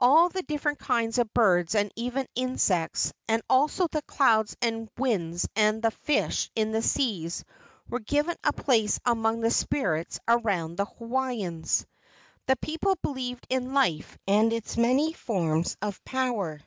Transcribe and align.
All 0.00 0.28
the 0.28 0.42
different 0.42 0.78
kinds 0.78 1.18
of 1.18 1.34
birds 1.34 1.74
and 1.74 1.90
even 1.96 2.28
insects, 2.36 3.12
and 3.26 3.42
also 3.50 3.88
the 3.88 4.02
clouds 4.02 4.56
and 4.62 4.88
winds 4.96 5.48
and 5.56 5.82
the 5.82 5.90
fish 5.90 6.52
in 6.54 6.70
the 6.70 6.80
seas 6.82 7.44
were 7.90 7.98
given 7.98 8.36
a 8.44 8.52
place 8.52 9.00
among 9.04 9.40
the 9.40 9.50
spirits 9.50 10.20
around 10.28 10.76
the 10.76 10.84
Hawaiians. 10.84 11.84
The 12.46 12.54
people 12.54 12.94
believed 13.02 13.44
in 13.50 13.74
life 13.74 14.16
and 14.28 14.52
its 14.52 14.76
many 14.76 15.14
forms 15.14 15.76
of 15.82 16.04
power. 16.04 16.60